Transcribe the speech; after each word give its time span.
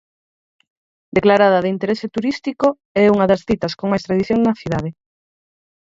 Declarada 1.17 1.63
de 1.63 1.71
interese 1.75 2.07
turístico, 2.15 2.67
é 3.03 3.05
unha 3.13 3.29
das 3.31 3.43
citas 3.47 3.73
con 3.77 3.87
máis 3.91 4.05
tradición 4.07 4.39
na 4.41 4.57
cidade. 4.61 4.89